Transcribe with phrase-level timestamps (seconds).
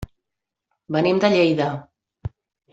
[0.97, 1.71] Venim de Lleida.